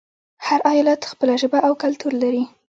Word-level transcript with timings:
هر 0.47 0.59
ایالت 0.71 1.01
خپله 1.11 1.33
ژبه 1.41 1.59
او 1.67 1.73
کلتور 1.83 2.13
لري. 2.21 2.43